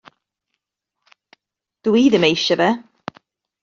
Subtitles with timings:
[1.83, 2.69] Dw i ddim eisiau fe.